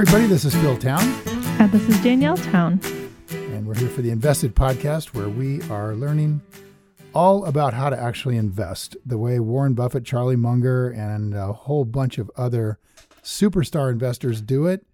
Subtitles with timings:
[0.00, 1.00] Everybody, this is Phil Town,
[1.58, 2.78] And this is Danielle Town.
[3.32, 6.40] and we're here for the Invested podcast where we are learning
[7.14, 11.84] all about how to actually invest the way Warren Buffett, Charlie Munger, and a whole
[11.84, 12.78] bunch of other
[13.24, 14.86] superstar investors do it.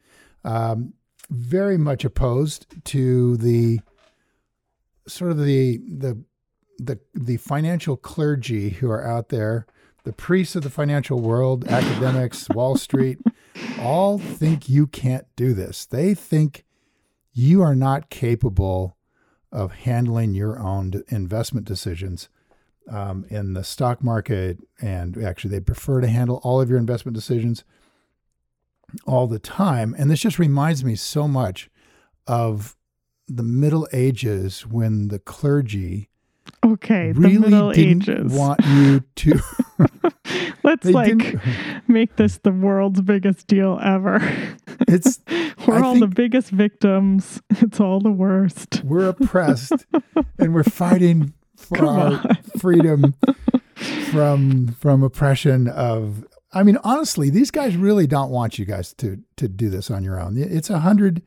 [0.42, 0.94] Um,
[1.28, 3.80] very much opposed to the
[5.06, 6.18] sort of the the
[6.78, 9.66] the the financial clergy who are out there,
[10.04, 13.18] the priests of the financial world, academics, Wall Street,
[13.78, 15.86] all think you can't do this.
[15.86, 16.64] They think
[17.32, 18.96] you are not capable
[19.52, 22.28] of handling your own investment decisions
[22.90, 24.58] um, in the stock market.
[24.80, 27.64] And actually, they prefer to handle all of your investment decisions
[29.06, 29.94] all the time.
[29.98, 31.70] And this just reminds me so much
[32.26, 32.76] of
[33.26, 36.10] the Middle Ages when the clergy
[36.64, 38.32] Okay, really the Middle didn't Ages.
[38.32, 39.40] want you to.
[40.64, 41.40] Let's like didn't-
[41.88, 44.18] make this the world's biggest deal ever.
[44.88, 45.20] It's
[45.66, 47.42] we're I all the biggest victims.
[47.60, 48.82] It's all the worst.
[48.84, 49.72] we're oppressed
[50.38, 52.36] and we're fighting for Come our on.
[52.58, 53.14] freedom
[54.10, 59.18] from from oppression of I mean honestly these guys really don't want you guys to
[59.36, 60.36] to do this on your own.
[60.38, 61.22] It's a hundred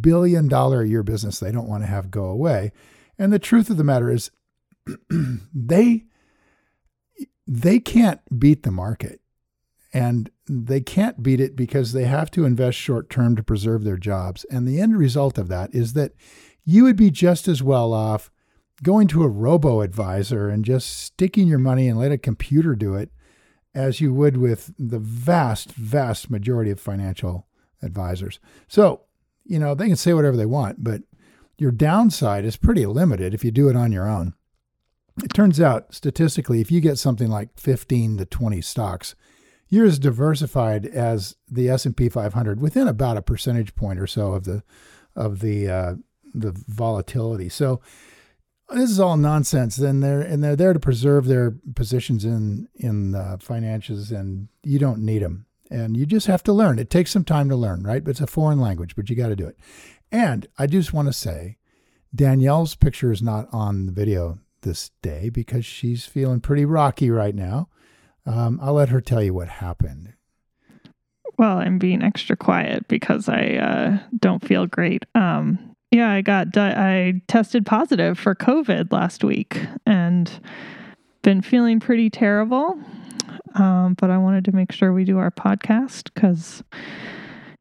[0.00, 2.72] billion dollar a year business they don't want to have go away.
[3.18, 4.30] And the truth of the matter is
[5.54, 6.04] they
[7.48, 9.20] they can't beat the market.
[9.92, 13.96] And they can't beat it because they have to invest short term to preserve their
[13.96, 14.44] jobs.
[14.50, 16.12] And the end result of that is that
[16.62, 18.30] you would be just as well off
[18.82, 22.94] going to a robo advisor and just sticking your money and let a computer do
[22.94, 23.10] it
[23.74, 27.48] as you would with the vast, vast majority of financial
[27.82, 28.38] advisors.
[28.68, 29.02] So,
[29.44, 31.02] you know, they can say whatever they want, but
[31.56, 34.34] your downside is pretty limited if you do it on your own.
[35.24, 39.14] It turns out statistically, if you get something like 15 to 20 stocks,
[39.68, 44.44] you're as diversified as the S&P 500 within about a percentage point or so of
[44.44, 44.62] the
[45.14, 45.94] of the uh,
[46.32, 47.48] the volatility.
[47.48, 47.80] So
[48.70, 49.76] this is all nonsense.
[49.76, 54.78] Then they're and they're there to preserve their positions in in uh, financials, and you
[54.78, 55.46] don't need them.
[55.70, 56.78] And you just have to learn.
[56.78, 58.02] It takes some time to learn, right?
[58.02, 59.58] But it's a foreign language, but you got to do it.
[60.10, 61.58] And I just want to say,
[62.14, 67.34] Danielle's picture is not on the video this day because she's feeling pretty rocky right
[67.34, 67.68] now.
[68.26, 70.14] Um, I'll let her tell you what happened.
[71.38, 75.04] Well, I'm being extra quiet because I uh, don't feel great.
[75.14, 80.30] Um, yeah, I got di- I tested positive for COVID last week and
[81.22, 82.78] been feeling pretty terrible.
[83.54, 86.62] Um, but I wanted to make sure we do our podcast because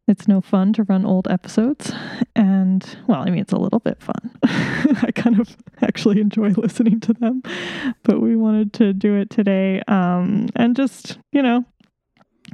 [0.07, 1.91] it's no fun to run old episodes.
[2.35, 4.31] And well, I mean, it's a little bit fun.
[4.43, 7.43] I kind of actually enjoy listening to them,
[8.03, 11.65] but we wanted to do it today um, and just, you know,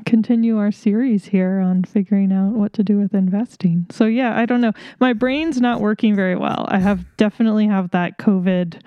[0.05, 3.85] continue our series here on figuring out what to do with investing.
[3.91, 4.73] So yeah, I don't know.
[4.99, 6.65] My brain's not working very well.
[6.67, 8.81] I have definitely have that COVID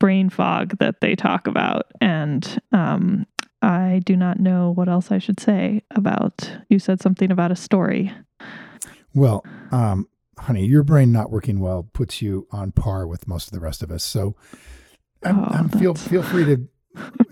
[0.00, 3.24] brain fog that they talk about and um
[3.62, 7.56] I do not know what else I should say about you said something about a
[7.56, 8.12] story.
[9.14, 10.08] Well, um,
[10.38, 13.82] honey, your brain not working well puts you on par with most of the rest
[13.82, 14.02] of us.
[14.04, 14.34] So
[15.22, 16.68] I'm, Oh, I'm feel feel free to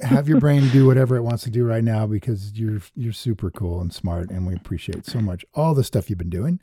[0.02, 3.50] have your brain do whatever it wants to do right now because you're you're super
[3.50, 6.60] cool and smart, and we appreciate so much all the stuff you've been doing.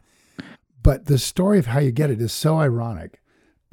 [0.82, 3.22] But the story of how you get it is so ironic.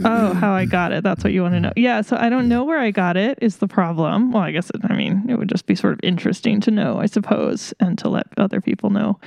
[0.02, 1.04] Oh, how I got it.
[1.04, 1.72] That's what you want to know.
[1.76, 4.32] Yeah, so I don't know where I got it is the problem.
[4.32, 6.98] Well, I guess it, I mean, it would just be sort of interesting to know,
[6.98, 9.18] I suppose, and to let other people know.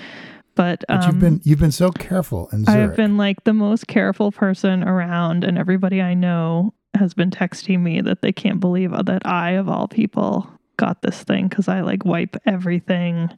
[0.55, 3.85] But, But um, you've been you've been so careful and I've been like the most
[3.87, 8.91] careful person around, and everybody I know has been texting me that they can't believe
[8.91, 13.29] that I, of all people, got this thing because I like wipe everything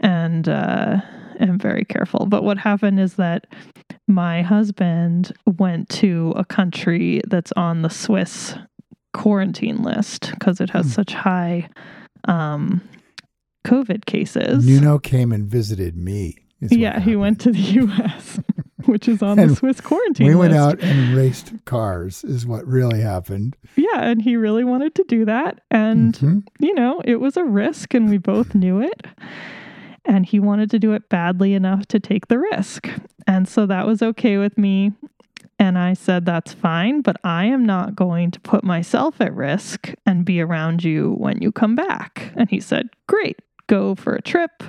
[0.00, 1.00] and uh,
[1.38, 2.26] am very careful.
[2.26, 3.46] But what happened is that
[4.06, 8.54] my husband went to a country that's on the Swiss
[9.14, 10.90] quarantine list because it has Hmm.
[10.92, 11.68] such high
[12.26, 12.80] um,
[13.66, 14.66] COVID cases.
[14.66, 16.36] Nuno came and visited me.
[16.60, 18.40] yeah, he went to the U.S.
[18.86, 20.62] which is on the Swiss quarantine we went list.
[20.64, 23.54] out and raced cars, is what really happened.
[23.76, 25.60] Yeah, and he really wanted to do that.
[25.70, 26.42] And, Mhm.
[26.58, 29.06] you know, it was a risk and we both knew it.
[30.08, 32.88] And he wanted to do it badly enough to take the risk.
[33.26, 34.92] And so that was okay with me.
[35.58, 39.92] And I said, that's fine, but I am not going to put myself at risk
[40.06, 42.32] and be around you when you come back.
[42.36, 44.62] And he said, great, go for a trip.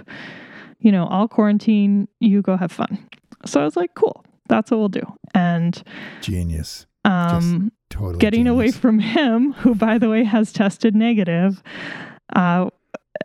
[0.79, 3.07] You know, I'll quarantine, you go have fun.
[3.45, 5.05] So I was like, cool, that's what we'll do.
[5.33, 5.81] And
[6.21, 6.85] Genius.
[7.05, 8.17] um, Totally.
[8.19, 11.61] getting away from him, who, by the way, has tested negative,
[12.35, 12.69] uh,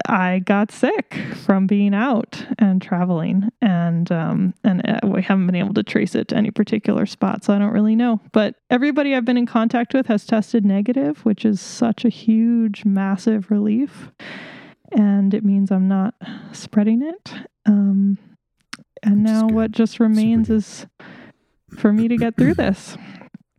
[0.06, 5.54] I got sick from being out and traveling, and um, and uh, we haven't been
[5.54, 8.20] able to trace it to any particular spot, so I don't really know.
[8.32, 12.84] But everybody I've been in contact with has tested negative, which is such a huge,
[12.84, 14.10] massive relief,
[14.92, 16.14] and it means I'm not
[16.52, 17.32] spreading it.
[17.66, 18.18] Um,
[19.02, 20.86] and Which now what just remains is
[21.78, 22.96] for me to get through this.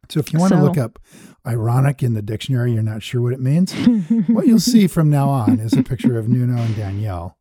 [0.08, 1.00] So if you want to look up
[1.48, 3.74] ironic in the dictionary, you're not sure what it means.
[4.28, 7.38] what you'll see from now on is a picture of Nuno and Danielle.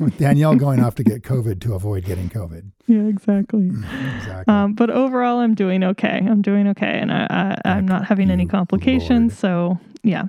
[0.00, 2.70] With Danielle going off to get COVID to avoid getting COVID.
[2.86, 3.68] Yeah, exactly.
[3.68, 4.52] Exactly.
[4.52, 6.20] Um, but overall, I'm doing okay.
[6.28, 9.38] I'm doing okay, and I, I'm not having any complications.
[9.38, 10.24] So yeah,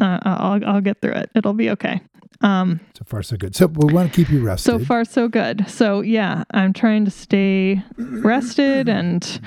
[0.00, 1.30] uh, I'll I'll get through it.
[1.34, 2.00] It'll be okay.
[2.40, 3.56] Um, so far, so good.
[3.56, 4.70] So we want to keep you rested.
[4.70, 5.64] so far so good.
[5.68, 9.40] So yeah, I'm trying to stay rested, and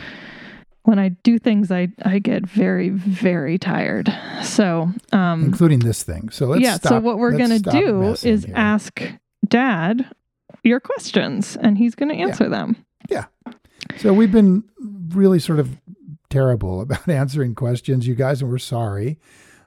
[0.87, 4.09] when I do things, I I get very very tired.
[4.41, 6.29] So um, including this thing.
[6.29, 6.75] So let's yeah.
[6.75, 6.89] stop.
[6.89, 8.53] so what we're let's gonna do is here.
[8.55, 9.03] ask
[9.45, 10.09] Dad
[10.63, 12.77] your questions, and he's gonna answer them.
[13.09, 13.25] Yeah.
[13.97, 14.63] So we've been
[15.09, 15.75] really sort of
[16.29, 19.19] terrible about answering questions, you guys, and we're sorry.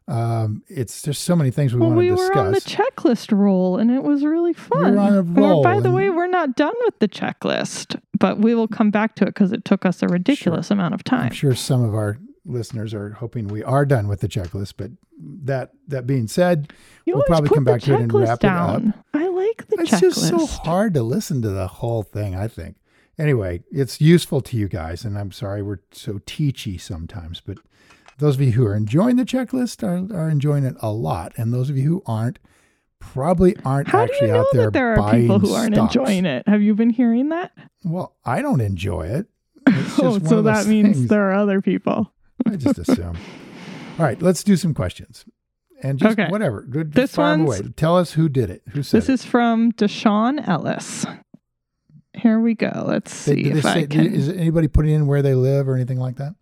[0.09, 3.37] Um, it's just so many things we Well, want we to were on the checklist
[3.37, 4.99] roll, and it was really fun.
[4.99, 8.55] on a And roll, by the way, we're not done with the checklist, but we
[8.55, 11.27] will come back to it because it took us a ridiculous amount of time.
[11.27, 14.93] I'm sure some of our listeners are hoping we are done with the checklist, but
[15.19, 16.73] that that being said,
[17.05, 18.95] You we'll probably come back to it and wrap it down.
[19.13, 20.03] I like the it's checklist.
[20.03, 22.37] It's just so hard to listen to the whole thing.
[22.37, 22.77] I think.
[23.19, 27.59] Anyway, it's useful to you guys, and I'm sorry we're so teachy sometimes, but
[28.17, 31.53] those of you who are enjoying the checklist are, are enjoying it a lot, and
[31.53, 32.39] those of you who aren't
[33.01, 35.75] probably aren't How do actually you know out there that there are people who aren't
[35.75, 35.95] stocks.
[35.97, 36.47] enjoying it?
[36.47, 37.53] Have you been hearing that?
[37.85, 39.27] Well, I don't enjoy it.
[39.67, 41.09] It's just Oh, one so that means things.
[41.09, 42.13] there are other people.
[42.47, 43.17] I just assume.
[43.99, 45.25] All right, let's do some questions.
[45.83, 46.29] And just Okay.
[46.31, 46.63] whatever.
[46.63, 46.93] Good.
[46.93, 47.61] This Just one's- away.
[47.77, 48.63] Tell us who did it.
[48.71, 49.13] Who said This it.
[49.15, 51.07] is from Deshaun Ellis.
[52.15, 52.85] Here we go.
[52.87, 54.15] Let's see did if I say- can.
[54.15, 56.35] Is anybody putting in where they live or anything like that?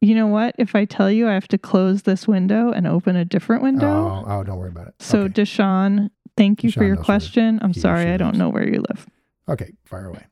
[0.00, 0.54] You know what?
[0.58, 3.86] If I tell you, I have to close this window and open a different window.
[3.86, 4.94] Oh, oh, don't worry about it.
[5.00, 5.42] So, okay.
[5.42, 7.58] Deshaun, thank you Deshaun for your question.
[7.62, 8.38] I'm sorry, I don't lives.
[8.38, 9.06] know where you live.
[9.48, 10.24] okay, fire away.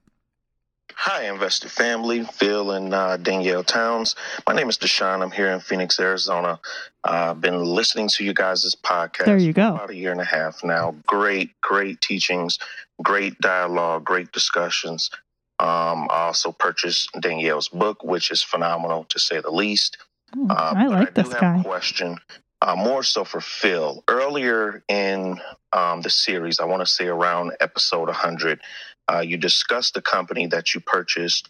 [0.98, 4.16] Hi, Investor Family, Phil and uh, Danielle Towns.
[4.46, 5.22] My name is Deshaun.
[5.22, 6.58] I'm here in Phoenix, Arizona.
[7.04, 9.74] Uh, I've been listening to you guys' podcast There you for go.
[9.74, 10.94] about a year and a half now.
[11.06, 12.58] Great, great teachings,
[13.02, 15.10] great dialogue, great discussions.
[15.58, 19.96] Um, I also purchased Danielle's book, which is phenomenal to say the least.
[20.36, 21.60] Oh, Uh, I like do this have guy.
[21.60, 22.18] a question,
[22.60, 24.02] uh, more so for Phil.
[24.08, 25.40] Earlier in
[25.72, 28.60] um, the series, I want to say around episode 100,
[29.10, 31.48] uh, you discussed the company that you purchased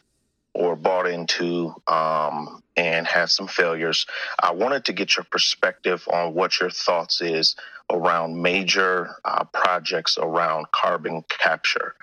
[0.55, 4.07] or bought into um, and had some failures.
[4.43, 7.57] I wanted to get your perspective on what your thoughts is
[7.91, 11.95] around major uh, projects around carbon capture.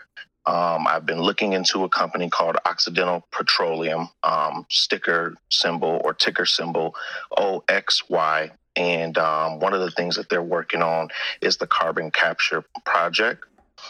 [0.45, 6.45] Um, I've been looking into a company called Occidental Petroleum, um, sticker symbol or ticker
[6.45, 6.95] symbol
[7.37, 8.51] OXY.
[8.75, 11.09] And um, one of the things that they're working on
[11.41, 13.45] is the carbon capture project.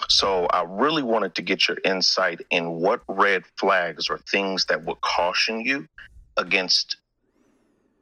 [0.10, 4.84] So I really wanted to get your insight in what red flags or things that
[4.84, 5.88] would caution you
[6.38, 6.98] against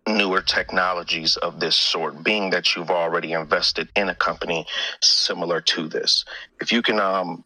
[0.08, 4.66] newer technologies of this sort, being that you've already invested in a company
[5.02, 6.26] similar to this.
[6.60, 7.44] If you can um,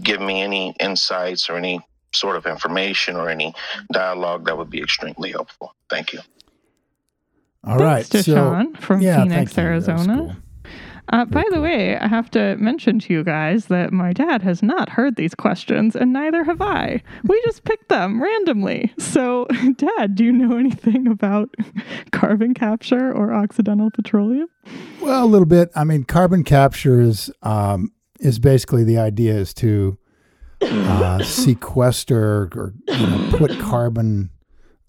[0.00, 1.80] give me any insights or any
[2.12, 3.54] sort of information or any
[3.92, 5.74] dialogue, that would be extremely helpful.
[5.88, 6.20] Thank you.
[7.64, 8.04] All right.
[8.04, 9.66] Thanks, so, Deshaun from yeah, Phoenix, thank.
[9.66, 10.16] That was Arizona.
[10.18, 10.36] cool.
[11.10, 14.62] Uh, by the way, I have to mention to you guys that my dad has
[14.62, 17.02] not heard these questions, and neither have I.
[17.24, 18.92] We just picked them randomly.
[18.98, 19.46] So,
[19.76, 21.54] Dad, do you know anything about
[22.12, 24.48] carbon capture or Occidental Petroleum?
[25.00, 25.70] Well, a little bit.
[25.76, 29.98] I mean, carbon capture is um, is basically the idea is to
[30.62, 34.30] uh, sequester or you know, put carbon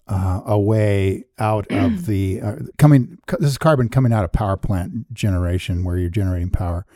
[0.08, 3.18] uh, way out of the uh, coming.
[3.38, 6.86] This is carbon coming out of power plant generation where you're generating power,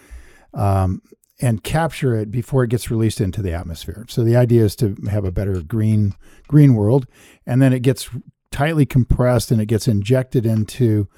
[0.55, 1.02] um,
[1.40, 4.07] and capture it before it gets released into the atmosphere.
[4.09, 6.14] So the idea is to have a better green
[6.47, 7.07] green world,
[7.47, 8.11] and then it gets
[8.50, 11.09] tightly compressed and it gets injected into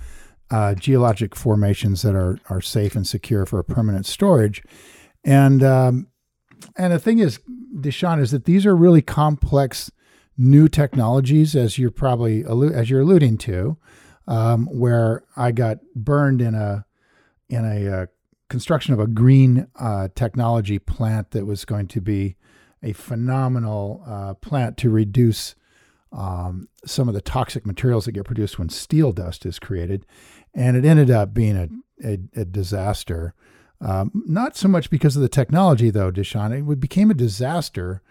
[0.50, 4.62] uh, geologic formations that are are safe and secure for permanent storage.
[5.25, 6.06] And um,
[6.76, 7.38] and the thing is,
[7.76, 9.90] Deshaun, is that these are really complex
[10.36, 13.76] new technologies, as you're probably as you're alluding to,
[14.26, 16.86] um, where I got burned in a
[17.48, 18.06] in a uh,
[18.48, 22.36] construction of a green uh, technology plant that was going to be
[22.82, 25.54] a phenomenal uh, plant to reduce
[26.12, 30.04] um, some of the toxic materials that get produced when steel dust is created,
[30.54, 31.68] and it ended up being a,
[32.06, 33.34] a, a disaster.
[33.80, 36.70] Um, not so much because of the technology, though, Deshaun.
[36.70, 38.02] It became a disaster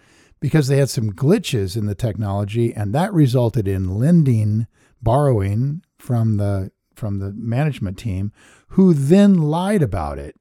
[0.41, 4.67] because they had some glitches in the technology, and that resulted in lending,
[5.01, 8.31] borrowing from the from the management team,
[8.69, 10.37] who then lied about it,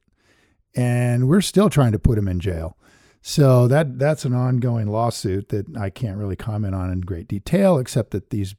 [0.75, 2.77] and we're still trying to put him in jail.
[3.21, 7.77] So that that's an ongoing lawsuit that I can't really comment on in great detail,
[7.77, 8.55] except that these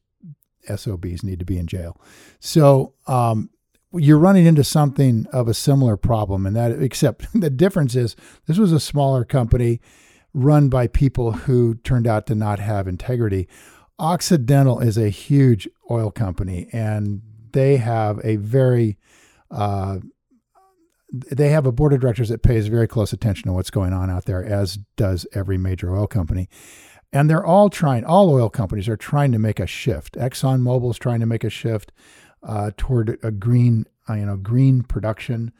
[0.74, 2.00] SOBs need to be in jail.
[2.38, 3.50] So um,
[3.92, 8.14] you're running into something of a similar problem, and that except the difference is
[8.46, 9.80] this was a smaller company
[10.34, 13.48] run by people who turned out to not have integrity.
[13.98, 17.22] Occidental is a huge oil company, and
[17.52, 18.98] they have a very
[19.50, 19.98] uh,
[21.12, 24.10] they have a board of directors that pays very close attention to what's going on
[24.10, 26.48] out there, as does every major oil company.
[27.12, 30.14] And they're all trying, all oil companies are trying to make a shift.
[30.14, 31.92] ExxonMobil is trying to make a shift
[32.42, 35.52] uh, toward a green, uh, you know, green production,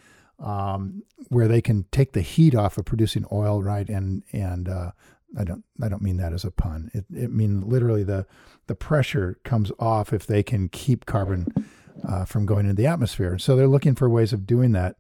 [0.42, 3.88] um, where they can take the heat off of producing oil, right?
[3.88, 4.90] And and uh,
[5.38, 6.90] I don't I don't mean that as a pun.
[6.92, 8.26] It it mean literally the
[8.66, 11.46] the pressure comes off if they can keep carbon
[12.06, 13.38] uh, from going into the atmosphere.
[13.38, 14.96] So they're looking for ways of doing that.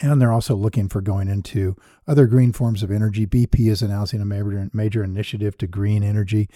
[0.00, 1.76] And they're also looking for going into
[2.06, 3.26] other green forms of energy.
[3.26, 6.48] BP is announcing a major, major initiative to green energy,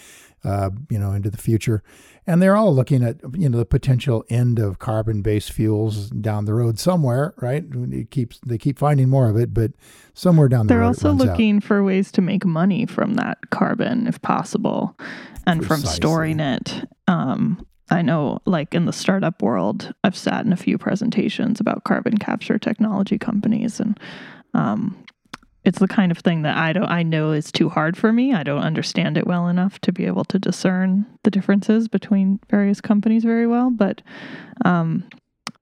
[0.45, 1.83] uh, you know, into the future.
[2.27, 6.55] And they're all looking at, you know, the potential end of carbon-based fuels down the
[6.55, 7.65] road somewhere, right?
[7.91, 9.73] It keeps they keep finding more of it, but
[10.15, 10.95] somewhere down the they're road.
[10.97, 11.65] They're also looking out.
[11.65, 14.97] for ways to make money from that carbon, if possible,
[15.47, 15.85] and Precisely.
[15.85, 16.89] from storing it.
[17.09, 21.85] Um, I know, like in the startup world, I've sat in a few presentations about
[21.85, 23.99] carbon capture technology companies, and
[24.55, 25.05] um,
[25.65, 26.89] it's the kind of thing that I don't.
[26.89, 28.35] I know is too hard for me.
[28.35, 32.81] I don't understand it well enough to be able to discern the differences between various
[32.81, 33.71] companies very well.
[33.71, 34.01] But
[34.65, 35.05] um,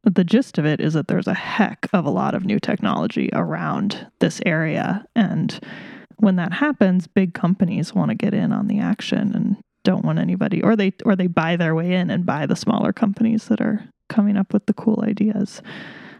[0.04, 3.30] the gist of it is that there's a heck of a lot of new technology
[3.32, 5.58] around this area, and
[6.18, 10.18] when that happens, big companies want to get in on the action and don't want
[10.18, 13.60] anybody or they or they buy their way in and buy the smaller companies that
[13.60, 15.62] are coming up with the cool ideas.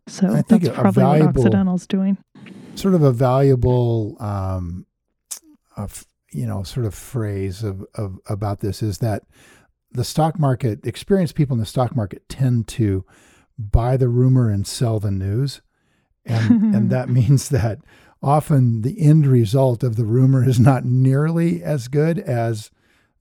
[0.07, 2.19] So I think that's probably valuable, what Occidental's doing.
[2.75, 4.87] Sort of a valuable um
[6.33, 9.23] you know sort of phrase of, of about this is that
[9.93, 13.05] the stock market experienced people in the stock market tend to
[13.59, 15.61] buy the rumor and sell the news
[16.25, 17.79] and and that means that
[18.23, 22.71] often the end result of the rumor is not nearly as good as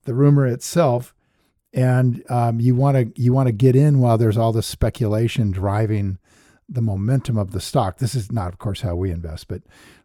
[0.04, 1.14] the rumor itself,
[1.72, 5.50] and um, you want to you want to get in while there's all this speculation
[5.50, 6.18] driving
[6.68, 7.98] the momentum of the stock.
[7.98, 9.62] This is not, of course, how we invest, but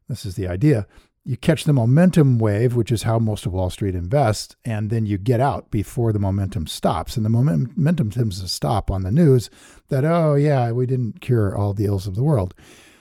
[0.10, 0.88] this is the idea.
[1.24, 5.08] You catch the momentum wave, which is how most of Wall Street invests, and then
[5.08, 7.18] you get out before the momentum stops.
[7.18, 9.50] And the momentum tends to stop on the news
[9.90, 12.54] that, oh, yeah, we didn't cure all the ills of the world.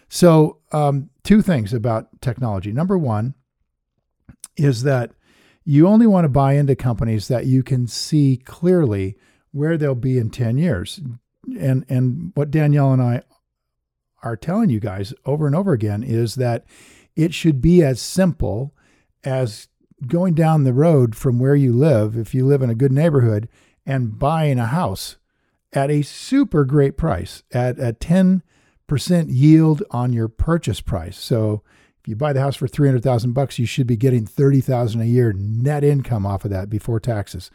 [0.09, 2.73] So, um, two things about technology.
[2.73, 3.35] Number one
[4.57, 5.13] is that
[5.65, 9.17] you only want to buy into companies that you can see clearly
[9.53, 11.01] where they'll be in 10 years.
[11.59, 13.23] And and what Danielle and I
[14.23, 16.65] are telling you guys over and over again is that
[17.15, 18.75] it should be as simple
[19.23, 19.69] as
[20.07, 23.49] going down the road from where you live, if you live in a good neighborhood,
[23.87, 25.17] and buying a house
[25.73, 28.43] at a super great price, at a 10%
[29.29, 31.19] yield on your purchase price.
[31.19, 31.63] So
[32.07, 35.85] you buy the house for 300,000 bucks, you should be getting 30,000 a year net
[35.85, 37.51] income off of that before taxes.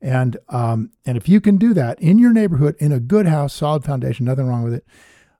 [0.00, 3.54] And um, and if you can do that in your neighborhood in a good house,
[3.54, 4.84] solid foundation, nothing wrong with it,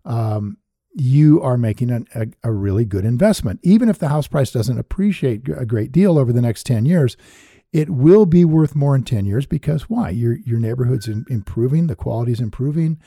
[0.04, 0.56] um,
[0.94, 3.60] you are making an, a, a really good investment.
[3.62, 7.18] Even if the house price doesn't appreciate a great deal over the next 10 years,
[7.72, 10.08] it will be worth more in 10 years because why?
[10.08, 12.98] Your your neighborhood's in, improving, the quality's improving,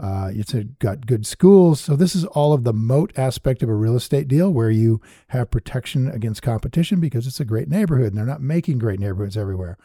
[0.00, 1.80] Uh, it's a, got good schools.
[1.80, 5.00] So this is all of the moat aspect of a real estate deal where you
[5.28, 9.36] have protection against competition because it's a great neighborhood and they're not making great neighborhoods
[9.36, 9.76] everywhere.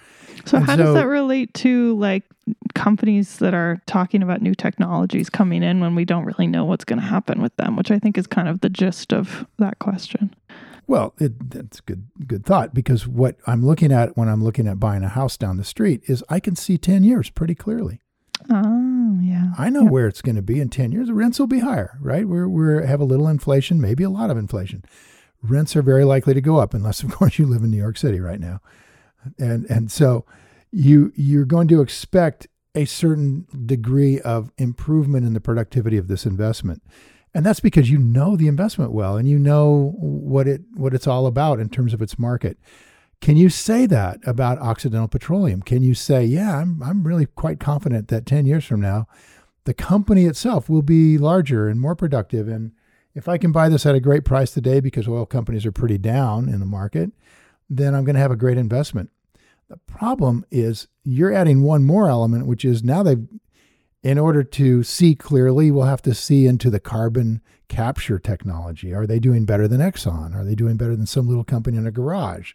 [0.46, 2.24] So And how so- does that relate to like
[2.76, 6.86] companies that are talking about new technologies coming in when we don't really know what's
[6.86, 9.80] going to happen with them, which I think is kind of the gist of that
[9.80, 10.36] question.
[10.86, 14.80] Well, it, that's good good thought because what I'm looking at when I'm looking at
[14.82, 18.02] buying a house down the street is I can see 10 years pretty clearly.
[18.50, 18.62] Yeah.
[19.58, 21.08] I know where it's going to be in 10 years.
[21.08, 22.28] The rents will be higher, right?
[22.28, 24.84] We're, we're have a little inflation, maybe a lot of inflation.
[25.42, 27.98] Rents are very likely to go up unless of course you live in New York
[27.98, 28.62] City right now.
[29.38, 30.26] And and so
[30.72, 36.26] you you're going to expect a certain degree of improvement in the productivity of this
[36.26, 36.82] investment.
[37.34, 41.08] And that's because you know the investment well and you know what it what it's
[41.08, 42.58] all about in terms of its market.
[43.24, 45.62] Can you say that about Occidental Petroleum?
[45.62, 49.08] Can you say, yeah, I'm, I'm really quite confident that 10 years from now,
[49.66, 52.48] the company itself will be larger and more productive.
[52.48, 52.72] And
[53.16, 55.98] if I can buy this at a great price today because oil companies are pretty
[55.98, 57.12] down in the market,
[57.70, 59.10] then I'm going to have a great investment.
[59.70, 63.26] The problem is you're adding one more element, which is now they've,
[64.04, 68.94] in order to see clearly, we'll have to see into the carbon capture technology.
[68.94, 70.36] Are they doing better than Exxon?
[70.36, 72.54] Are they doing better than some little company in a garage?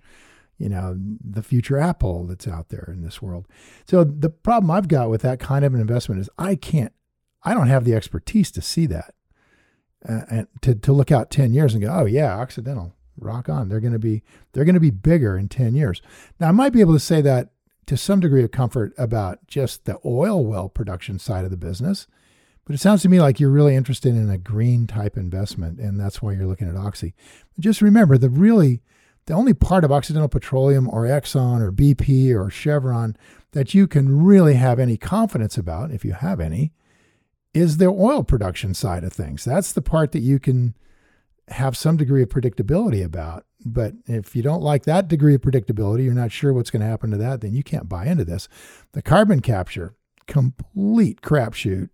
[0.59, 3.47] you know, the future Apple that's out there in this world.
[3.87, 6.93] So the problem I've got with that kind of an investment is I can't,
[7.43, 9.15] I don't have the expertise to see that
[10.09, 13.69] uh, and to, to look out 10 years and go, oh yeah, Occidental, rock on.
[13.69, 16.03] They're going to be, they're going to be bigger in 10 years.
[16.41, 17.51] Now I might be able to say that
[17.87, 22.07] to some degree of comfort about just the oil well production side of the business.
[22.65, 25.99] But it sounds to me like you're really interested in a green type investment, and
[25.99, 27.15] that's why you're looking at Oxy.
[27.55, 28.83] But just remember, the really
[29.25, 33.17] the only part of Occidental Petroleum or Exxon or BP or Chevron
[33.53, 36.73] that you can really have any confidence about, if you have any,
[37.55, 39.45] is their oil production side of things.
[39.45, 40.75] That's the part that you can
[41.49, 43.45] have some degree of predictability about.
[43.65, 46.87] But if you don't like that degree of predictability, you're not sure what's going to
[46.87, 48.49] happen to that, then you can't buy into this.
[48.93, 49.95] The carbon capture,
[50.27, 51.89] complete crapshoot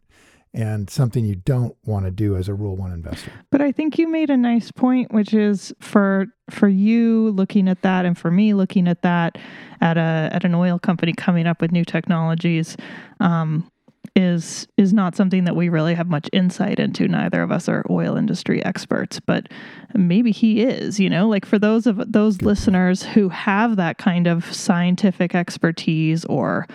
[0.55, 3.33] and something you don't want to do as a rule one investor.
[3.51, 7.83] But I think you made a nice point, which is for for you looking at
[7.83, 9.37] that, and for me looking at that
[9.81, 12.77] at a at an oil company coming up with new technologies,
[13.19, 13.69] um,
[14.17, 17.09] is is not something that we really have much insight into.
[17.09, 19.49] Neither of us are oil industry experts, but
[19.95, 21.01] maybe he is.
[21.01, 26.25] You know, like for those of those listeners who have that kind of scientific expertise
[26.27, 26.67] or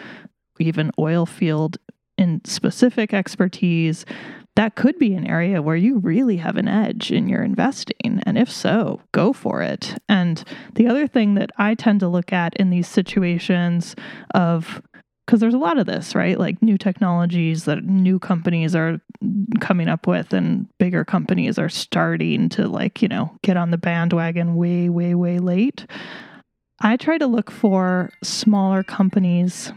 [0.59, 1.77] even oil field
[2.17, 4.05] in specific expertise,
[4.55, 8.21] that could be an area where you really have an edge in your investing.
[8.25, 9.95] And if so, go for it.
[10.09, 10.43] And
[10.75, 13.95] the other thing that I tend to look at in these situations
[14.33, 14.81] of
[15.29, 16.39] because there's a lot of this, right?
[16.39, 18.99] Like new technologies that new companies are
[19.59, 23.77] coming up with, and bigger companies are starting to, like, you know, get on the
[23.77, 25.85] bandwagon way, way, way late.
[26.81, 29.71] I try to look for smaller companies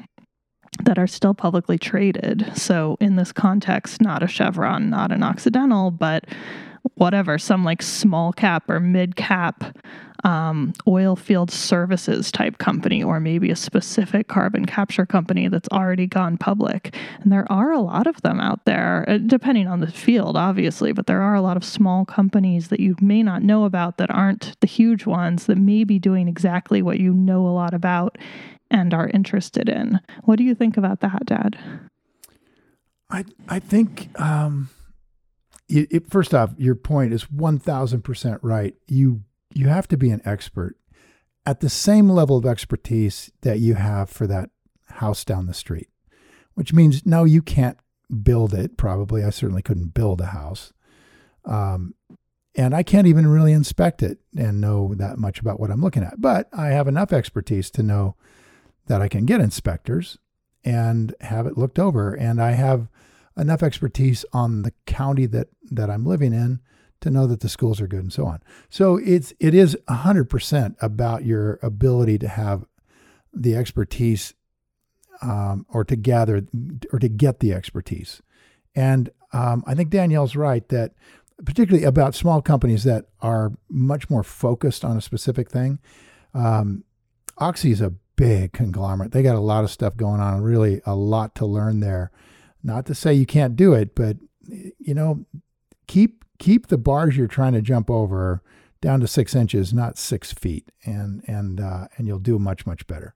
[0.84, 2.50] that are still publicly traded.
[2.56, 6.24] So, in this context, not a Chevron, not an Occidental, but
[6.94, 9.76] whatever, some like small cap or mid cap
[10.24, 16.06] um, oil field services type company, or maybe a specific carbon capture company that's already
[16.06, 16.94] gone public.
[17.20, 20.92] And there are a lot of them out there, uh, depending on the field, obviously,
[20.92, 24.10] but there are a lot of small companies that you may not know about that
[24.10, 28.16] aren't the huge ones that may be doing exactly what you know a lot about
[28.70, 30.00] and are interested in.
[30.24, 31.58] What do you think about that, Dad?
[33.10, 34.70] I I think um,
[35.68, 38.74] it, it, first off, your point is one thousand percent right.
[38.88, 39.22] You
[39.56, 40.76] you have to be an expert
[41.44, 44.50] at the same level of expertise that you have for that
[44.86, 45.88] house down the street,
[46.54, 47.78] which means no, you can't
[48.22, 48.76] build it.
[48.76, 50.72] Probably, I certainly couldn't build a house.
[51.44, 51.94] Um,
[52.54, 56.02] and I can't even really inspect it and know that much about what I'm looking
[56.02, 56.20] at.
[56.20, 58.14] But I have enough expertise to know
[58.86, 60.18] that I can get inspectors
[60.62, 62.12] and have it looked over.
[62.12, 62.88] And I have
[63.36, 66.60] enough expertise on the county that, that I'm living in
[67.02, 68.40] to know that the schools are good and so on.
[68.70, 72.64] So it's it is 100% about your ability to have
[73.32, 74.34] the expertise
[75.20, 76.46] um, or to gather
[76.92, 78.22] or to get the expertise.
[78.74, 80.92] And um, I think Danielle's right that
[81.44, 85.78] particularly about small companies that are much more focused on a specific thing.
[86.34, 86.84] Um,
[87.38, 89.12] Oxy is a big conglomerate.
[89.12, 92.10] They got a lot of stuff going on, really a lot to learn there.
[92.62, 95.24] Not to say you can't do it, but you know,
[95.86, 98.42] keep keep the bars you're trying to jump over
[98.80, 102.86] down to six inches, not six feet, and and uh, and you'll do much much
[102.88, 103.14] better.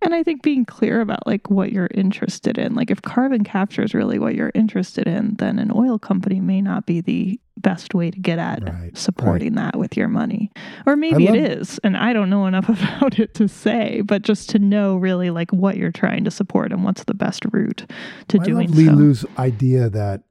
[0.00, 3.82] And I think being clear about like what you're interested in, like if carbon capture
[3.82, 7.92] is really what you're interested in, then an oil company may not be the best
[7.92, 10.52] way to get at Right, supporting that with your money.
[10.86, 14.22] Or maybe love- it is, and I don't know enough about it to say, but
[14.22, 17.84] just to know really like what you're trying to support and what's the best route
[18.28, 18.92] to I doing love Li so.
[18.92, 20.22] Lu's idea that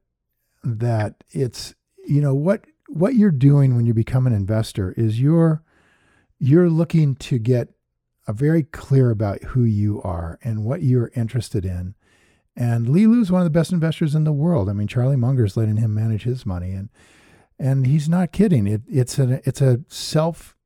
[0.64, 1.74] that it's
[2.08, 5.62] you know what what you're doing when you become an investor is you're
[6.38, 7.68] you're looking to get
[8.26, 11.94] a very clear about who you are and what you're interested in.
[12.54, 14.68] And Li Lu's one of the best investors in the world.
[14.68, 16.88] I mean, Charlie Munger's letting him manage his money, and
[17.58, 18.66] and he's not kidding.
[18.66, 20.56] It, it's a it's a self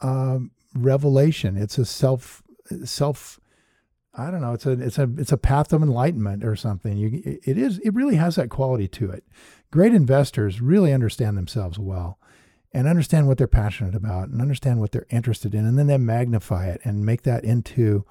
[0.00, 1.56] um, revelation.
[1.56, 2.42] It's a self
[2.84, 3.38] self.
[4.14, 4.54] I don't know.
[4.54, 6.96] It's a it's a it's a path of enlightenment or something.
[6.96, 9.24] You it is it really has that quality to it.
[9.74, 12.16] Great investors really understand themselves well
[12.72, 15.98] and understand what they're passionate about and understand what they're interested in and then they
[15.98, 18.04] magnify it and make that into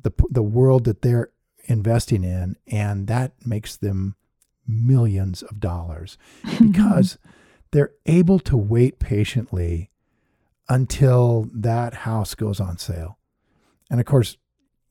[0.00, 1.30] the the world that they're
[1.64, 4.14] investing in and that makes them
[4.68, 6.16] millions of dollars
[6.60, 7.18] because
[7.72, 9.90] they're able to wait patiently
[10.68, 13.18] until that house goes on sale.
[13.90, 14.36] And of course,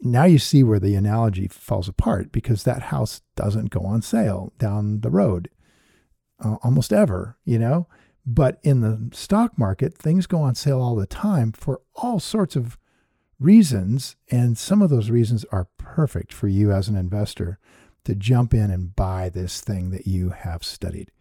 [0.02, 4.52] now you see where the analogy falls apart because that house doesn't go on sale
[4.58, 5.50] down the road
[6.44, 7.88] uh, almost ever, you know?
[8.26, 12.56] But in the stock market, things go on sale all the time for all sorts
[12.56, 12.78] of
[13.40, 14.16] reasons.
[14.30, 17.60] And some of those reasons are perfect for you as an investor
[18.04, 21.12] to jump in and buy this thing that you have studied.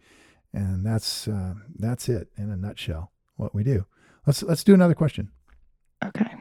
[0.53, 3.11] And that's uh, that's it in a nutshell.
[3.35, 3.85] What we do.
[4.25, 5.31] Let's let's do another question.
[6.03, 6.35] Okay.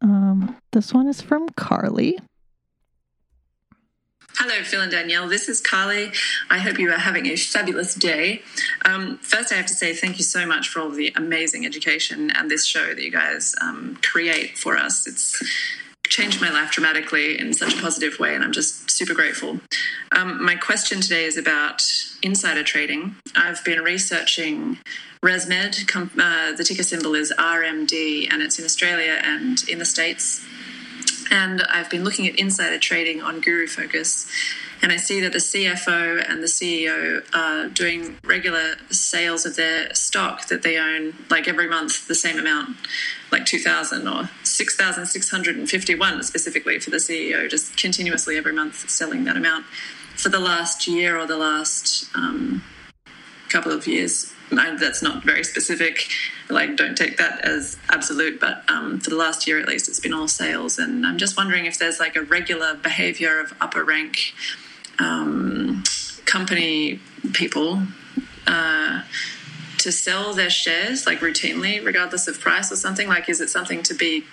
[0.00, 2.18] Um, this one is from Carly.
[4.36, 5.28] Hello, Phil and Danielle.
[5.28, 6.12] This is Carly.
[6.50, 8.42] I hope you are having a fabulous day.
[8.84, 12.32] Um, first, I have to say thank you so much for all the amazing education
[12.32, 15.06] and this show that you guys um, create for us.
[15.06, 15.40] It's
[16.08, 19.60] changed my life dramatically in such a positive way, and I'm just super grateful.
[20.10, 21.84] Um, my question today is about
[22.20, 23.14] insider trading.
[23.36, 24.78] I've been researching
[25.22, 25.88] ResMed.
[25.94, 30.44] Uh, the ticker symbol is RMD, and it's in Australia and in the States
[31.30, 34.28] and I've been looking at insider trading on GuruFocus,
[34.82, 39.94] and I see that the CFO and the CEO are doing regular sales of their
[39.94, 42.76] stock that they own, like every month, the same amount,
[43.32, 49.64] like 2,000 or 6,651 specifically for the CEO, just continuously every month selling that amount
[50.16, 52.62] for the last year or the last um,
[53.48, 54.33] couple of years.
[54.54, 56.08] That's not very specific.
[56.48, 58.40] Like, don't take that as absolute.
[58.40, 60.78] But um, for the last year, at least, it's been all sales.
[60.78, 64.34] And I'm just wondering if there's like a regular behavior of upper rank
[64.98, 65.82] um,
[66.24, 67.00] company
[67.32, 67.82] people
[68.46, 69.02] uh,
[69.78, 73.08] to sell their shares like routinely, regardless of price or something.
[73.08, 74.24] Like, is it something to be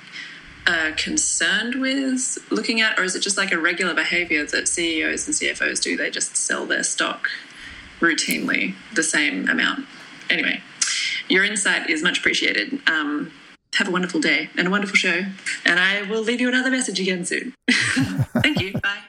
[0.68, 5.28] uh, concerned with looking at, or is it just like a regular behavior that CEOs
[5.28, 5.98] and CFOs do?
[5.98, 7.30] They just sell their stock
[8.00, 9.86] routinely the same amount.
[10.32, 10.62] Anyway,
[11.30, 12.80] your insight is much appreciated.
[12.88, 13.32] Um,
[13.76, 15.24] have a wonderful day and a wonderful show.
[15.66, 17.54] And I will leave you another message again soon.
[17.70, 18.74] Thank you.
[18.74, 19.00] Bye.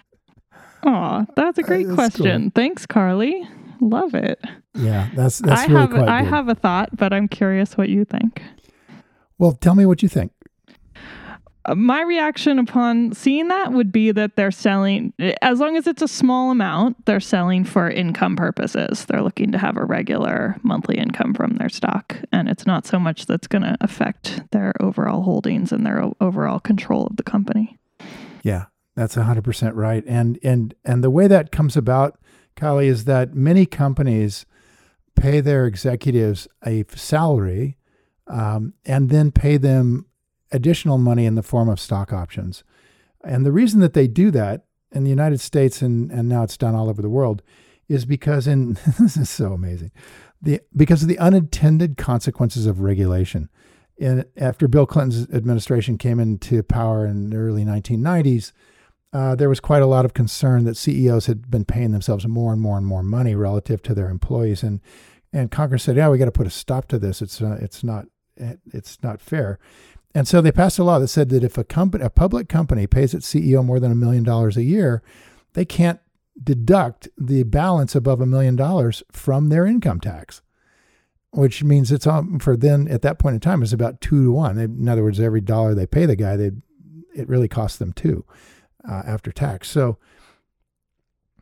[0.85, 2.51] Aw, that's a great That's question.
[2.51, 3.49] Thanks, Carly.
[3.81, 4.41] Love it.
[4.75, 6.29] Yeah, that's that's I really have quite I good.
[6.31, 8.41] have a thought, but I'm curious what you think.
[9.39, 10.33] well, tell me what you think.
[11.65, 16.03] Uh, My reaction upon seeing that would be that they're selling, as long as it's
[16.03, 19.05] a small amount, they're selling for income purposes.
[19.05, 22.17] They're looking to have a regular monthly income from their stock.
[22.33, 26.59] And it's not so much that's going to affect their overall holdings and their overall
[26.59, 27.79] control of the company.
[28.43, 30.03] Yeah, that's hundred percent right.
[30.07, 32.19] And and and the way that comes about,
[32.57, 34.47] Kylie, is that many companies
[35.15, 37.77] pay their executives a salary,
[38.27, 40.07] um, and then pay them
[40.53, 42.63] additional money in the form of stock options.
[43.25, 46.57] And the reason that they do that in the United States and and now it's
[46.57, 47.43] done all over the world
[47.89, 49.91] is because in this is so amazing.
[50.41, 53.49] The because of the unintended consequences of regulation.
[53.99, 58.51] In, after Bill Clinton's administration came into power in the early 1990s,
[59.13, 62.53] uh, there was quite a lot of concern that CEOs had been paying themselves more
[62.53, 64.81] and more and more money relative to their employees, and
[65.33, 67.21] and Congress said, "Yeah, we got to put a stop to this.
[67.21, 69.59] It's uh, it's not it's not fair."
[70.15, 72.87] And so they passed a law that said that if a company, a public company,
[72.87, 75.03] pays its CEO more than a million dollars a year,
[75.55, 76.01] they can't
[76.43, 80.43] deduct the balance above a million dollars from their income tax,
[81.31, 84.33] which means it's on for then at that point in time it's about two to
[84.33, 84.59] one.
[84.59, 86.53] In other words, every dollar they pay the guy, they
[87.15, 88.25] it really costs them two
[88.89, 89.71] uh, after tax.
[89.71, 89.99] So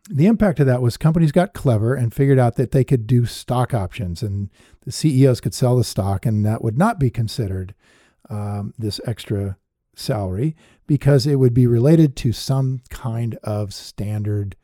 [0.08, 3.26] the impact of that was companies got clever and figured out that they could do
[3.26, 4.50] stock options, and
[4.84, 7.74] the CEOs could sell the stock, and that would not be considered
[8.30, 9.58] um, this extra
[9.94, 14.56] salary because it would be related to some kind of standard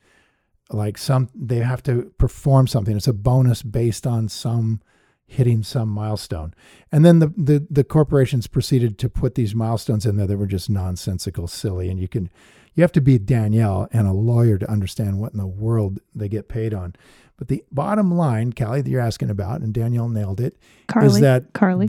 [0.70, 2.96] like some they have to perform something.
[2.96, 4.80] It's a bonus based on some
[5.26, 6.54] hitting some milestone.
[6.90, 10.46] And then the, the the corporations proceeded to put these milestones in there that were
[10.46, 11.88] just nonsensical silly.
[11.88, 12.30] And you can
[12.74, 16.28] you have to be danielle and a lawyer to understand what in the world they
[16.28, 16.96] get paid on.
[17.36, 20.56] But the bottom line callie that you're asking about and danielle nailed it,
[20.88, 21.86] Carly, is that Carly.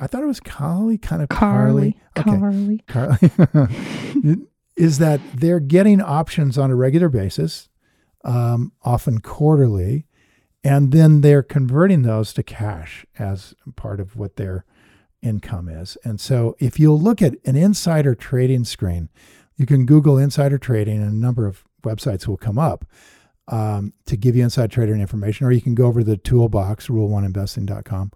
[0.00, 1.96] I thought it was Carly, kind of Carly.
[2.14, 2.82] Carly.
[2.86, 3.18] Carly.
[3.32, 4.36] Carly.
[4.76, 7.68] is that they're getting options on a regular basis,
[8.24, 10.06] um, often quarterly,
[10.64, 14.64] and then they're converting those to cash as part of what their
[15.20, 15.96] income is.
[16.04, 19.08] And so if you'll look at an insider trading screen,
[19.56, 22.84] you can Google insider trading and a number of websites will come up
[23.48, 26.86] um, to give you inside trading information, or you can go over to the toolbox,
[26.88, 28.12] rule1investing.com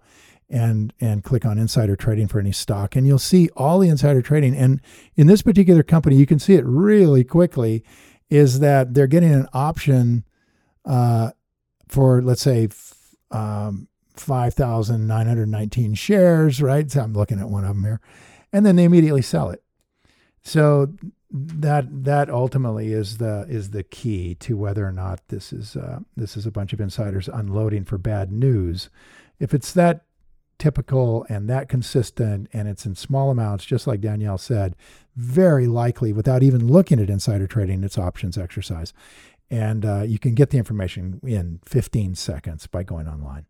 [0.49, 2.95] and and click on insider trading for any stock.
[2.95, 4.55] And you'll see all the insider trading.
[4.55, 4.81] And
[5.15, 7.83] in this particular company you can see it really quickly
[8.29, 10.23] is that they're getting an option
[10.85, 11.31] uh,
[11.87, 12.69] for let's say
[13.31, 16.89] um, 5919 shares right?
[16.89, 18.01] So i'm looking at one of them here.
[18.53, 19.61] And then they immediately sell it.
[20.41, 20.93] So
[21.29, 25.99] that that ultimately is the is the key to whether or not this is uh,
[26.15, 28.89] this is a bunch of insiders unloading for bad news.
[29.39, 30.06] If it's that
[30.59, 34.75] typical and that consistent and it's in small amounts, just like Danielle said,
[35.15, 38.93] very likely without even looking at insider trading, it's options exercise.
[39.49, 43.45] And uh, you can get the information in 15 seconds by going online.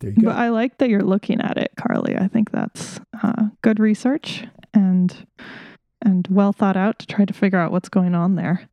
[0.00, 0.28] There you go.
[0.28, 2.16] But I like that you're looking at it, Carly.
[2.16, 5.26] I think that's uh, good research and
[6.00, 8.68] and well thought out to try to figure out what's going on there.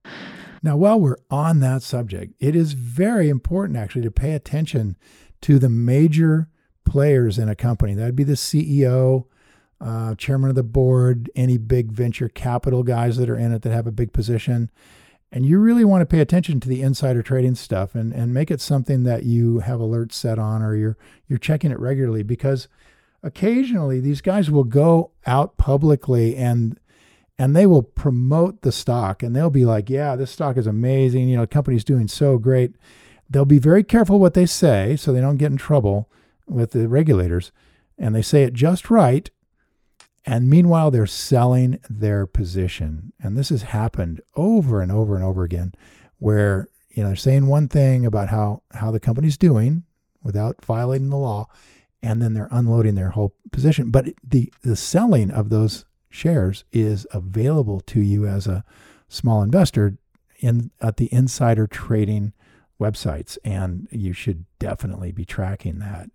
[0.62, 4.98] Now, while we're on that subject, it is very important actually to pay attention
[5.42, 6.50] to the major
[6.86, 7.93] players in a company.
[7.93, 9.26] That'd be the CEO,
[9.82, 13.74] uh, chairman of the board, any big venture capital guys that are in it that
[13.74, 14.69] have a big position.
[15.32, 18.50] And you really want to pay attention to the insider trading stuff and, and make
[18.50, 22.69] it something that you have alerts set on or you're you're checking it regularly because
[23.21, 26.80] occasionally these guys will go out publicly and
[27.38, 31.28] and they will promote the stock and they'll be like, yeah, this stock is amazing.
[31.28, 32.76] You know, the company's doing so great.
[33.30, 36.10] They'll be very careful what they say so they don't get in trouble
[36.48, 37.52] with the regulators
[37.98, 39.30] and they say it just right.
[40.26, 43.14] And meanwhile, they're selling their position.
[43.22, 45.74] And this has happened over and over and over again
[46.18, 49.84] where, you know, they're saying one thing about how, how the company's doing
[50.24, 51.48] without violating the law.
[52.02, 53.92] And then they're unloading their whole position.
[53.92, 58.64] But the, the selling of those shares is available to you as a
[59.08, 59.98] small investor
[60.40, 62.34] in at the insider trading
[62.80, 63.38] websites.
[63.44, 66.10] And you should definitely be tracking that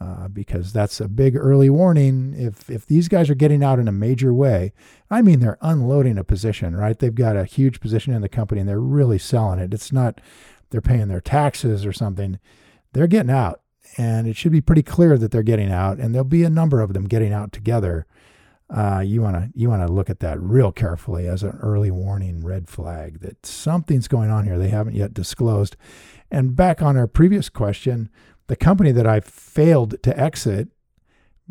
[0.00, 2.34] uh, because that's a big early warning.
[2.36, 4.72] If if these guys are getting out in a major way,
[5.10, 6.98] I mean they're unloading a position, right?
[6.98, 9.72] They've got a huge position in the company and they're really selling it.
[9.72, 10.20] It's not
[10.70, 12.40] they're paying their taxes or something.
[12.92, 13.60] They're getting out,
[13.96, 16.80] and it should be pretty clear that they're getting out, and there'll be a number
[16.80, 18.06] of them getting out together.
[18.74, 21.90] Uh, you want to you want to look at that real carefully as an early
[21.90, 25.76] warning red flag that something's going on here they haven't yet disclosed.
[26.30, 28.08] And back on our previous question,
[28.46, 30.68] the company that I failed to exit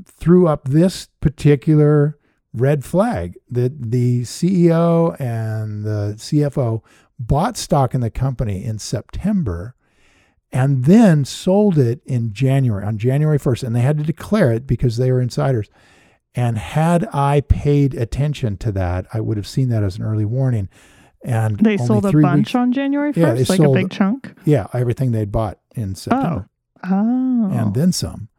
[0.04, 2.18] threw up this particular
[2.54, 6.82] red flag that the CEO and the CFO
[7.20, 9.76] bought stock in the company in September
[10.52, 13.64] and then sold it in January, on January 1st.
[13.64, 15.70] And they had to declare it because they were insiders.
[16.34, 20.26] And had I paid attention to that, I would have seen that as an early
[20.26, 20.70] warning.
[21.24, 24.34] And they sold a bunch weeks, on January 1st, yeah, like sold, a big chunk?
[24.46, 25.94] Yeah, everything they'd bought in oh.
[25.94, 26.50] September.
[26.84, 27.50] Oh.
[27.52, 28.30] And then some.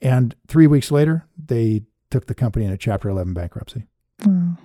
[0.00, 3.86] And three weeks later, they took the company into Chapter 11 bankruptcy.
[4.26, 4.56] Oh.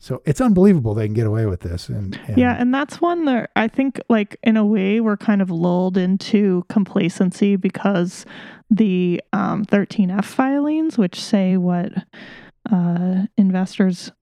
[0.00, 1.88] So it's unbelievable they can get away with this.
[1.88, 5.42] And, and, yeah, and that's one that I think, like in a way, we're kind
[5.42, 8.24] of lulled into complacency because
[8.70, 11.92] the um, 13F filings, which say what
[12.70, 14.12] uh, investors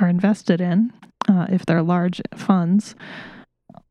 [0.00, 0.92] are invested in,
[1.28, 2.96] uh, if they're large funds,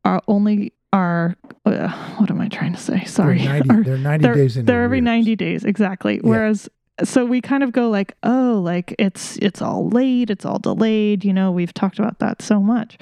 [0.04, 3.04] are only are uh, what am I trying to say?
[3.04, 5.04] Sorry, they're 90, are, they're 90 they're, days in they're every arrears.
[5.04, 6.14] 90 days exactly.
[6.16, 6.20] Yeah.
[6.24, 6.68] Whereas
[7.04, 11.24] so we kind of go like, oh, like it's it's all late, it's all delayed.
[11.24, 12.98] You know, we've talked about that so much,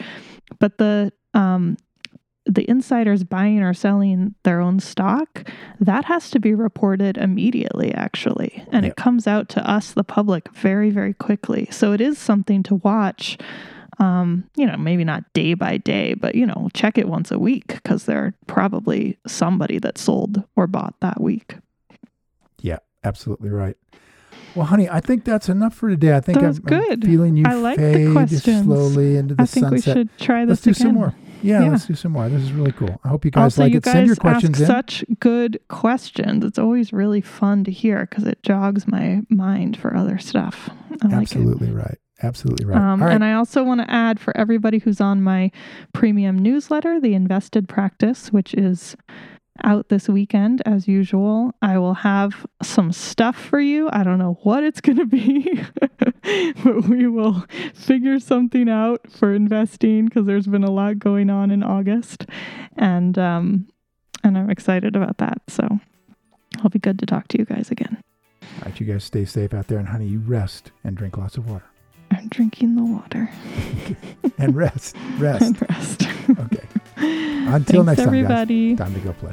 [0.58, 1.76] but the um
[2.46, 5.46] the insiders buying or selling their own stock
[5.80, 8.92] that has to be reported immediately actually and Yep.
[8.92, 12.76] it comes out to us the public very very quickly so it is something to
[12.76, 13.36] watch
[14.00, 17.38] um, you know, maybe not day by day, but you know, check it once a
[17.38, 21.56] week because there probably somebody that sold or bought that week.
[23.08, 23.76] Absolutely right.
[24.54, 26.16] Well, honey, I think that's enough for today.
[26.16, 27.04] I think I'm, I'm good.
[27.04, 28.64] feeling you I like the fade questions.
[28.64, 29.64] slowly into the sunset.
[29.66, 29.96] I think sunset.
[29.96, 31.14] we should try this let's do some more.
[31.42, 31.70] Yeah, Yeah.
[31.70, 32.28] let's do some more.
[32.28, 33.00] This is really cool.
[33.04, 33.84] I hope you guys also, like you it.
[33.84, 34.66] guys Send your questions in.
[34.66, 36.44] such good questions.
[36.44, 40.68] It's always really fun to hear because it jogs my mind for other stuff.
[41.02, 41.14] I like.
[41.22, 41.98] Absolutely right.
[42.22, 42.76] Absolutely right.
[42.76, 43.14] Um, right.
[43.14, 45.52] And I also want to add for everybody who's on my
[45.92, 48.96] premium newsletter, the Invested Practice, which is
[49.64, 51.52] out this weekend as usual.
[51.62, 53.88] I will have some stuff for you.
[53.92, 55.62] I don't know what it's going to be,
[55.98, 57.44] but we will
[57.74, 62.26] figure something out for investing because there's been a lot going on in August,
[62.76, 63.68] and um,
[64.24, 65.40] and I'm excited about that.
[65.48, 65.66] So
[66.62, 68.02] I'll be good to talk to you guys again.
[68.42, 71.36] All right, you guys stay safe out there, and honey, you rest and drink lots
[71.36, 71.64] of water.
[72.10, 73.30] I'm drinking the water
[74.38, 75.42] And rest, rest.
[75.44, 76.02] and rest.
[76.30, 76.66] Okay.
[76.96, 78.74] Until Thanks, next time, everybody.
[78.74, 78.78] guys.
[78.86, 79.32] Time to go play.